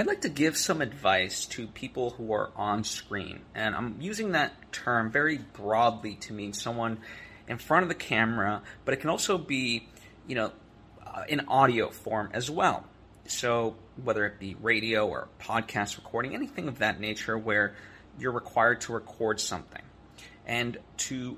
I'd 0.00 0.06
like 0.06 0.20
to 0.20 0.28
give 0.28 0.56
some 0.56 0.80
advice 0.80 1.44
to 1.46 1.66
people 1.66 2.10
who 2.10 2.32
are 2.32 2.52
on 2.54 2.84
screen, 2.84 3.40
and 3.52 3.74
I'm 3.74 3.96
using 4.00 4.30
that 4.32 4.70
term 4.70 5.10
very 5.10 5.38
broadly 5.38 6.14
to 6.20 6.32
mean 6.32 6.52
someone 6.52 6.98
in 7.48 7.58
front 7.58 7.82
of 7.82 7.88
the 7.88 7.96
camera, 7.96 8.62
but 8.84 8.94
it 8.94 8.98
can 8.98 9.10
also 9.10 9.38
be, 9.38 9.88
you 10.28 10.36
know, 10.36 10.52
uh, 11.04 11.24
in 11.28 11.40
audio 11.48 11.90
form 11.90 12.30
as 12.32 12.48
well. 12.48 12.84
So 13.26 13.74
whether 14.04 14.24
it 14.24 14.38
be 14.38 14.54
radio 14.54 15.08
or 15.08 15.26
podcast 15.40 15.96
recording, 15.96 16.32
anything 16.32 16.68
of 16.68 16.78
that 16.78 17.00
nature 17.00 17.36
where 17.36 17.74
you're 18.20 18.30
required 18.30 18.82
to 18.82 18.92
record 18.92 19.40
something. 19.40 19.82
And 20.46 20.78
to 21.08 21.36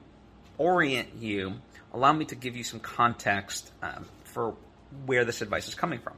orient 0.59 1.09
you, 1.19 1.55
allow 1.95 2.13
me 2.13 2.27
to 2.27 2.35
give 2.35 2.57
you 2.57 2.65
some 2.65 2.81
context 2.81 3.73
um, 3.83 4.05
for 4.25 4.55
where 5.07 5.25
this 5.25 5.41
advice 5.41 5.67
is 5.67 5.75
coming 5.75 6.01
from. 6.01 6.15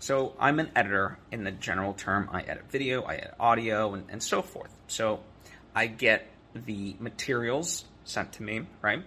So 0.00 0.34
I'm 0.38 0.60
an 0.60 0.70
editor 0.76 1.18
in 1.32 1.44
the 1.44 1.50
general 1.50 1.92
term. 1.92 2.28
I 2.32 2.42
edit 2.42 2.64
video, 2.70 3.02
I 3.02 3.14
edit 3.16 3.34
audio, 3.40 3.94
and, 3.94 4.04
and 4.08 4.22
so 4.22 4.42
forth. 4.42 4.72
So 4.86 5.20
I 5.74 5.86
get 5.86 6.28
the 6.54 6.96
materials 6.98 7.84
sent 8.04 8.32
to 8.34 8.42
me, 8.42 8.62
right? 8.80 9.02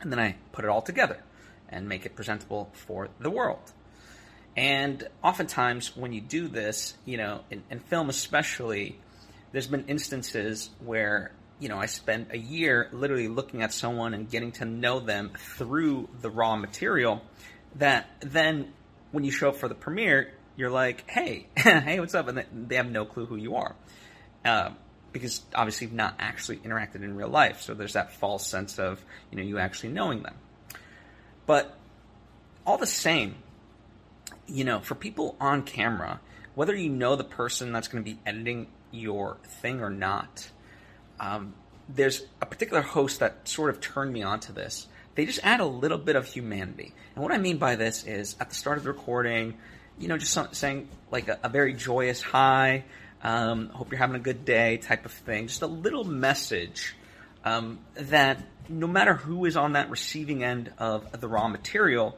And 0.00 0.12
then 0.12 0.18
I 0.18 0.36
put 0.52 0.64
it 0.64 0.68
all 0.68 0.82
together 0.82 1.22
and 1.68 1.88
make 1.88 2.06
it 2.06 2.16
presentable 2.16 2.70
for 2.72 3.08
the 3.20 3.30
world. 3.30 3.72
And 4.56 5.06
oftentimes, 5.22 5.96
when 5.96 6.12
you 6.12 6.20
do 6.20 6.48
this, 6.48 6.94
you 7.04 7.16
know, 7.16 7.40
in, 7.50 7.62
in 7.70 7.78
film 7.80 8.08
especially, 8.08 8.98
there's 9.52 9.68
been 9.68 9.86
instances 9.86 10.70
where 10.84 11.32
you 11.60 11.68
know 11.68 11.78
I 11.78 11.86
spend 11.86 12.28
a 12.30 12.38
year 12.38 12.88
literally 12.92 13.28
looking 13.28 13.62
at 13.62 13.72
someone 13.72 14.14
and 14.14 14.28
getting 14.28 14.52
to 14.52 14.64
know 14.64 15.00
them 15.00 15.32
through 15.38 16.08
the 16.20 16.30
raw 16.30 16.56
material. 16.56 17.22
That 17.76 18.10
then, 18.20 18.72
when 19.12 19.24
you 19.24 19.30
show 19.30 19.50
up 19.50 19.56
for 19.56 19.68
the 19.68 19.74
premiere, 19.74 20.32
you're 20.56 20.70
like, 20.70 21.08
"Hey, 21.08 21.46
hey, 21.56 22.00
what's 22.00 22.14
up?" 22.14 22.28
And 22.28 22.68
they 22.68 22.76
have 22.76 22.90
no 22.90 23.04
clue 23.04 23.26
who 23.26 23.36
you 23.36 23.56
are, 23.56 23.74
uh, 24.44 24.70
because 25.12 25.42
obviously 25.54 25.86
you've 25.86 25.94
not 25.94 26.14
actually 26.18 26.58
interacted 26.58 26.96
in 26.96 27.16
real 27.16 27.28
life. 27.28 27.62
So 27.62 27.74
there's 27.74 27.94
that 27.94 28.12
false 28.14 28.46
sense 28.46 28.78
of 28.78 29.04
you 29.30 29.36
know 29.36 29.42
you 29.42 29.58
actually 29.58 29.90
knowing 29.90 30.22
them. 30.22 30.34
But 31.46 31.76
all 32.66 32.78
the 32.78 32.86
same, 32.86 33.36
you 34.46 34.64
know, 34.64 34.80
for 34.80 34.94
people 34.94 35.36
on 35.40 35.62
camera, 35.62 36.20
whether 36.54 36.74
you 36.74 36.88
know 36.88 37.16
the 37.16 37.24
person 37.24 37.72
that's 37.72 37.88
going 37.88 38.04
to 38.04 38.10
be 38.10 38.18
editing 38.24 38.68
your 38.92 39.38
thing 39.44 39.80
or 39.80 39.90
not, 39.90 40.48
um, 41.18 41.54
there's 41.88 42.22
a 42.40 42.46
particular 42.46 42.82
host 42.82 43.20
that 43.20 43.48
sort 43.48 43.70
of 43.70 43.80
turned 43.80 44.12
me 44.12 44.22
onto 44.22 44.52
this. 44.52 44.86
They 45.20 45.26
just 45.26 45.40
add 45.42 45.60
a 45.60 45.66
little 45.66 45.98
bit 45.98 46.16
of 46.16 46.24
humanity. 46.24 46.94
And 47.14 47.22
what 47.22 47.30
I 47.30 47.36
mean 47.36 47.58
by 47.58 47.76
this 47.76 48.04
is 48.04 48.36
at 48.40 48.48
the 48.48 48.54
start 48.54 48.78
of 48.78 48.84
the 48.84 48.90
recording, 48.90 49.58
you 49.98 50.08
know, 50.08 50.16
just 50.16 50.32
some, 50.32 50.48
saying 50.52 50.88
like 51.10 51.28
a, 51.28 51.38
a, 51.42 51.50
very 51.50 51.74
joyous 51.74 52.22
hi, 52.22 52.84
um, 53.22 53.68
hope 53.68 53.90
you're 53.90 53.98
having 53.98 54.16
a 54.16 54.20
good 54.20 54.46
day 54.46 54.78
type 54.78 55.04
of 55.04 55.12
thing. 55.12 55.48
Just 55.48 55.60
a 55.60 55.66
little 55.66 56.04
message 56.04 56.96
um, 57.44 57.80
that 57.96 58.42
no 58.70 58.86
matter 58.86 59.12
who 59.12 59.44
is 59.44 59.58
on 59.58 59.74
that 59.74 59.90
receiving 59.90 60.42
end 60.42 60.72
of 60.78 61.20
the 61.20 61.28
raw 61.28 61.48
material, 61.48 62.16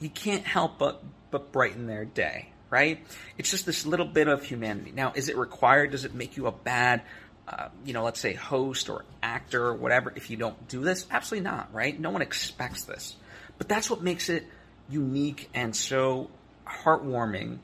you 0.00 0.08
can't 0.08 0.46
help 0.46 0.78
but 0.78 1.04
but 1.30 1.52
brighten 1.52 1.86
their 1.86 2.06
day, 2.06 2.48
right? 2.70 3.06
It's 3.36 3.50
just 3.50 3.66
this 3.66 3.84
little 3.84 4.06
bit 4.06 4.26
of 4.26 4.42
humanity. 4.42 4.90
Now, 4.90 5.12
is 5.14 5.28
it 5.28 5.36
required? 5.36 5.90
Does 5.90 6.06
it 6.06 6.14
make 6.14 6.38
you 6.38 6.46
a 6.46 6.52
bad, 6.52 7.02
uh, 7.48 7.68
you 7.84 7.92
know, 7.92 8.04
let's 8.04 8.20
say 8.20 8.34
host 8.34 8.88
or 8.88 9.04
actor 9.22 9.66
or 9.66 9.74
whatever 9.74 10.12
if 10.14 10.30
you 10.30 10.36
don't 10.36 10.68
do 10.68 10.82
this? 10.82 11.06
Absolutely 11.10 11.48
not, 11.48 11.72
right? 11.72 11.98
No 11.98 12.10
one 12.10 12.22
expects 12.22 12.84
this. 12.84 13.16
But 13.58 13.68
that's 13.68 13.88
what 13.88 14.02
makes 14.02 14.28
it 14.28 14.46
unique 14.88 15.48
and 15.54 15.74
so 15.74 16.30
heartwarming 16.66 17.58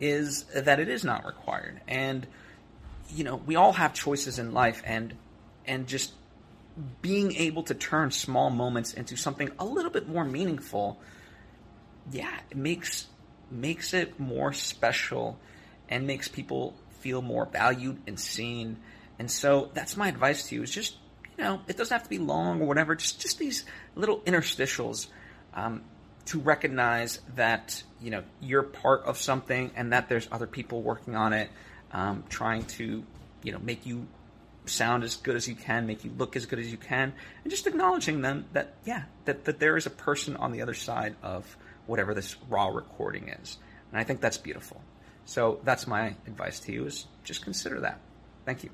is 0.00 0.44
that 0.44 0.80
it 0.80 0.88
is 0.88 1.04
not 1.04 1.26
required. 1.26 1.80
And, 1.86 2.26
you 3.10 3.24
know, 3.24 3.36
we 3.36 3.56
all 3.56 3.72
have 3.72 3.94
choices 3.94 4.38
in 4.38 4.52
life 4.52 4.82
and, 4.84 5.14
and 5.66 5.86
just 5.86 6.12
being 7.02 7.34
able 7.36 7.62
to 7.64 7.74
turn 7.74 8.10
small 8.10 8.50
moments 8.50 8.94
into 8.94 9.16
something 9.16 9.50
a 9.58 9.64
little 9.64 9.90
bit 9.90 10.08
more 10.08 10.24
meaningful 10.24 10.98
yeah, 12.10 12.30
it 12.50 12.56
makes 12.56 13.06
makes 13.50 13.94
it 13.94 14.18
more 14.18 14.52
special 14.52 15.38
and 15.88 16.06
makes 16.06 16.28
people 16.28 16.74
feel 17.00 17.22
more 17.22 17.46
valued 17.46 18.00
and 18.06 18.18
seen. 18.18 18.76
And 19.20 19.30
so 19.30 19.68
that's 19.74 19.98
my 19.98 20.08
advice 20.08 20.48
to 20.48 20.54
you 20.54 20.62
is 20.62 20.70
just, 20.70 20.96
you 21.36 21.44
know, 21.44 21.60
it 21.68 21.76
doesn't 21.76 21.94
have 21.94 22.04
to 22.04 22.08
be 22.08 22.16
long 22.16 22.62
or 22.62 22.66
whatever, 22.66 22.94
just, 22.94 23.20
just 23.20 23.38
these 23.38 23.66
little 23.94 24.20
interstitials 24.20 25.08
um, 25.52 25.82
to 26.24 26.40
recognize 26.40 27.20
that, 27.36 27.82
you 28.00 28.10
know, 28.10 28.22
you're 28.40 28.62
part 28.62 29.02
of 29.02 29.18
something 29.18 29.72
and 29.76 29.92
that 29.92 30.08
there's 30.08 30.26
other 30.32 30.46
people 30.46 30.80
working 30.80 31.16
on 31.16 31.34
it, 31.34 31.50
um, 31.92 32.24
trying 32.30 32.64
to, 32.64 33.04
you 33.42 33.52
know, 33.52 33.58
make 33.58 33.84
you 33.84 34.06
sound 34.64 35.04
as 35.04 35.16
good 35.16 35.36
as 35.36 35.46
you 35.46 35.54
can, 35.54 35.86
make 35.86 36.02
you 36.02 36.10
look 36.16 36.34
as 36.34 36.46
good 36.46 36.58
as 36.58 36.70
you 36.72 36.78
can, 36.78 37.12
and 37.44 37.50
just 37.50 37.66
acknowledging 37.66 38.22
them 38.22 38.46
that, 38.54 38.72
yeah, 38.86 39.02
that, 39.26 39.44
that 39.44 39.60
there 39.60 39.76
is 39.76 39.84
a 39.84 39.90
person 39.90 40.34
on 40.36 40.50
the 40.50 40.62
other 40.62 40.72
side 40.72 41.14
of 41.22 41.58
whatever 41.84 42.14
this 42.14 42.36
raw 42.48 42.68
recording 42.68 43.28
is. 43.28 43.58
And 43.92 44.00
I 44.00 44.04
think 44.04 44.22
that's 44.22 44.38
beautiful. 44.38 44.80
So 45.26 45.60
that's 45.62 45.86
my 45.86 46.14
advice 46.26 46.60
to 46.60 46.72
you 46.72 46.86
is 46.86 47.04
just 47.22 47.44
consider 47.44 47.80
that. 47.80 48.00
Thank 48.46 48.64
you. 48.64 48.70